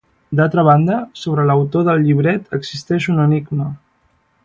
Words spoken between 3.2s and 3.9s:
enigma.